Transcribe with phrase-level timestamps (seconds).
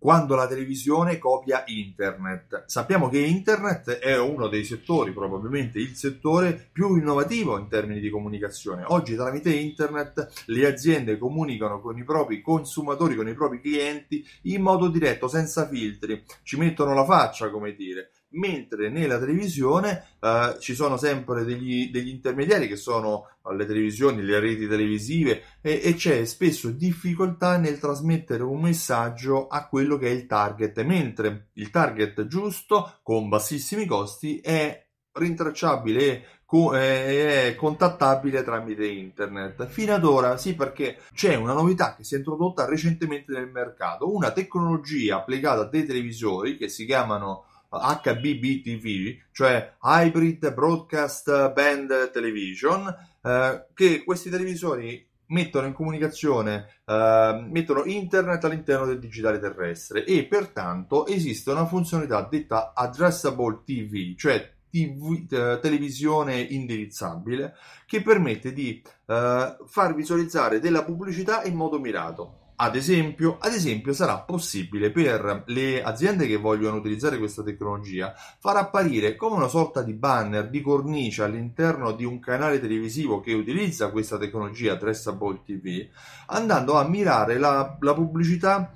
[0.00, 2.64] quando la televisione copia internet.
[2.66, 8.08] Sappiamo che internet è uno dei settori, probabilmente il settore più innovativo in termini di
[8.08, 8.82] comunicazione.
[8.86, 14.62] Oggi tramite internet le aziende comunicano con i propri consumatori, con i propri clienti in
[14.62, 20.74] modo diretto, senza filtri, ci mettono la faccia, come dire mentre nella televisione eh, ci
[20.74, 26.24] sono sempre degli, degli, intermediari che sono le televisioni, le reti televisive e, e, c'è
[26.24, 32.26] spesso difficoltà nel trasmettere un messaggio a quello che è il target, mentre il target
[32.26, 39.66] giusto con bassissimi costi è rintracciabile e è contattabile tramite internet.
[39.68, 44.12] Fino ad ora sì perché c'è una novità che si è introdotta recentemente nel mercato,
[44.12, 52.94] una tecnologia applicata a dei televisori che si chiamano HBBTV, cioè Hybrid Broadcast Band Television,
[53.22, 60.24] eh, che questi televisori mettono in comunicazione, eh, mettono internet all'interno del digitale terrestre e
[60.26, 67.54] pertanto esiste una funzionalità detta addressable TV, cioè TV, eh, televisione indirizzabile,
[67.86, 72.39] che permette di eh, far visualizzare della pubblicità in modo mirato.
[72.62, 78.58] Ad esempio, ad esempio, sarà possibile per le aziende che vogliono utilizzare questa tecnologia far
[78.58, 83.90] apparire come una sorta di banner, di cornice all'interno di un canale televisivo che utilizza
[83.90, 85.88] questa tecnologia Traceable TV,
[86.26, 88.70] andando a mirare la, la pubblicità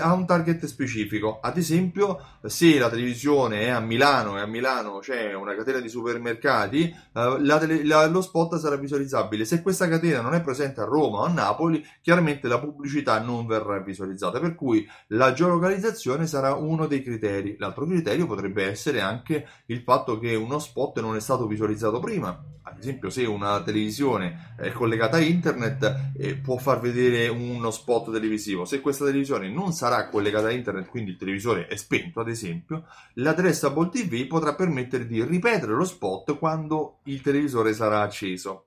[0.00, 1.38] ha un target specifico.
[1.40, 5.88] Ad esempio, se la televisione è a Milano e a Milano c'è una catena di
[5.88, 9.44] supermercati, eh, la tele, la, lo spot sarà visualizzabile.
[9.44, 13.46] Se questa catena non è presente a Roma o a Napoli, chiaramente la pubblicità non
[13.46, 14.40] verrà visualizzata.
[14.40, 17.56] Per cui la geolocalizzazione sarà uno dei criteri.
[17.58, 22.56] L'altro criterio potrebbe essere anche il fatto che uno spot non è stato visualizzato prima.
[22.62, 28.12] Ad esempio, se una televisione è collegata a internet, eh, può far vedere uno spot
[28.12, 28.66] televisivo.
[28.66, 32.84] Se questa televisione non sarà collegata a internet, quindi il televisore è spento, ad esempio,
[33.14, 38.66] l'addressable TV potrà permettere di ripetere lo spot quando il televisore sarà acceso.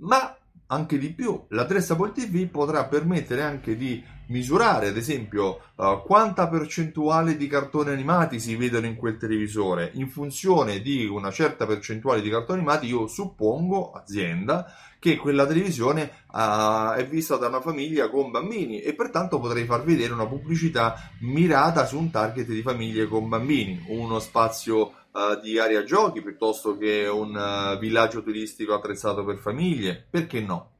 [0.00, 0.36] Ma
[0.66, 7.36] anche di più, l'addressable TV potrà permettere anche di misurare, ad esempio, uh, quanta percentuale
[7.36, 9.90] di cartoni animati si vedono in quel televisore.
[9.94, 16.10] In funzione di una certa percentuale di cartoni animati, io suppongo, azienda, che quella televisione
[16.30, 21.10] uh, è vista da una famiglia con bambini e pertanto potrei far vedere una pubblicità
[21.20, 26.76] mirata su un target di famiglie con bambini, uno spazio Uh, di area giochi piuttosto
[26.76, 30.70] che un uh, villaggio turistico attrezzato per famiglie, perché no?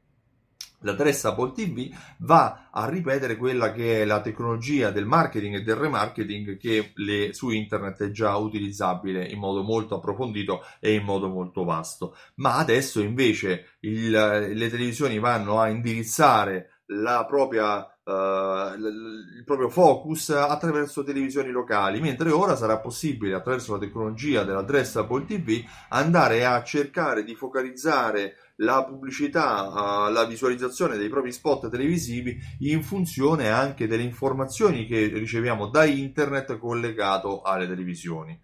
[0.82, 5.76] La Dressable TV va a ripetere quella che è la tecnologia del marketing e del
[5.76, 11.28] remarketing che le, su internet è già utilizzabile in modo molto approfondito e in modo
[11.28, 12.16] molto vasto.
[12.36, 20.30] Ma adesso invece il, le televisioni vanno a indirizzare la propria Uh, il proprio focus
[20.30, 27.22] attraverso televisioni locali, mentre ora sarà possibile attraverso la tecnologia dell'addressable TV andare a cercare
[27.22, 34.02] di focalizzare la pubblicità, uh, la visualizzazione dei propri spot televisivi in funzione anche delle
[34.02, 38.36] informazioni che riceviamo da internet collegato alle televisioni.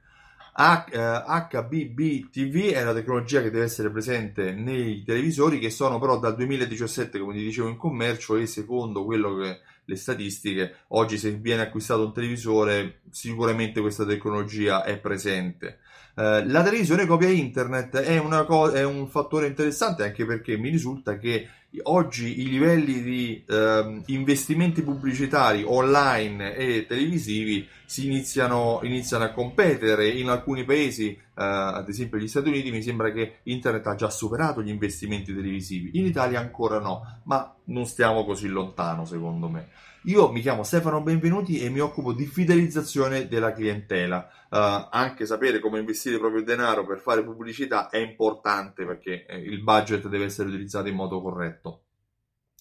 [0.59, 6.19] HBB eh, TV è la tecnologia che deve essere presente nei televisori che sono però
[6.19, 10.75] dal 2017 come ti dicevo in commercio e secondo quello che le statistiche.
[10.89, 15.79] Oggi se viene acquistato un televisore sicuramente questa tecnologia è presente.
[16.19, 21.19] Eh, la televisione copia internet è, co- è, un fattore interessante anche perché mi risulta
[21.19, 21.49] che
[21.83, 30.09] oggi i livelli di eh, investimenti pubblicitari online e televisivi si iniziano, iniziano a competere.
[30.09, 34.09] In alcuni paesi, eh, ad esempio gli Stati Uniti, mi sembra che internet ha già
[34.09, 39.69] superato gli investimenti televisivi, in Italia ancora no, ma non stiamo così lontano secondo me.
[40.05, 44.29] Io mi chiamo Stefano Benvenuti e mi occupo di fidelizzazione della clientela.
[44.49, 49.39] Uh, anche sapere come investire il proprio denaro per fare pubblicità è importante perché eh,
[49.39, 51.81] il budget deve essere utilizzato in modo corretto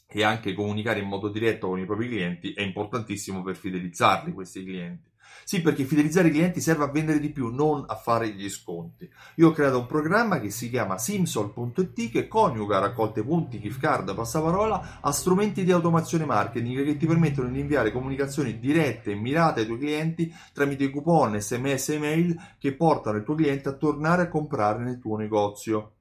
[0.07, 4.63] e anche comunicare in modo diretto con i propri clienti è importantissimo per fidelizzarli questi
[4.63, 5.09] clienti.
[5.43, 9.09] Sì, perché fidelizzare i clienti serve a vendere di più, non a fare gli sconti.
[9.35, 14.13] Io ho creato un programma che si chiama Simsol.it che coniuga raccolte punti, gift card,
[14.13, 19.61] passaparola a strumenti di automazione marketing che ti permettono di inviare comunicazioni dirette e mirate
[19.61, 24.23] ai tuoi clienti tramite coupon, sms e mail che portano il tuo cliente a tornare
[24.23, 25.94] a comprare nel tuo negozio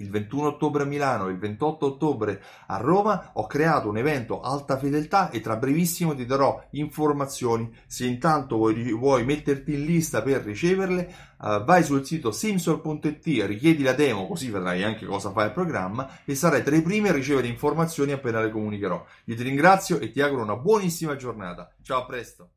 [0.00, 4.40] il 21 ottobre a Milano e il 28 ottobre a Roma ho creato un evento
[4.40, 7.72] alta fedeltà e tra brevissimo ti darò informazioni.
[7.86, 13.82] Se intanto vuoi, vuoi metterti in lista per riceverle, uh, vai sul sito simsol.it, richiedi
[13.82, 17.12] la demo così vedrai anche cosa fa il programma e sarai tra i primi a
[17.12, 19.04] ricevere informazioni appena le comunicherò.
[19.24, 21.72] Io ti ringrazio e ti auguro una buonissima giornata.
[21.82, 22.50] Ciao, a presto!